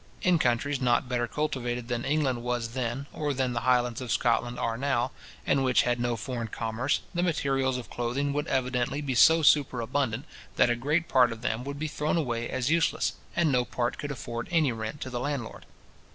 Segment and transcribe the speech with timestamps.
[0.23, 4.57] In countries not better cultivated than England was then, or than the Highlands of Scotland
[4.57, 5.11] are now,
[5.45, 10.25] and which had no foreign commerce, the materials of clothing would evidently be so superabundant,
[10.55, 13.99] that a great part of them would be thrown away as useless, and no part
[13.99, 15.67] could afford any rent to the landlord.